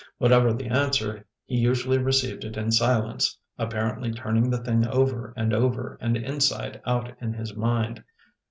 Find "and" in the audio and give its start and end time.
5.37-5.53, 6.01-6.17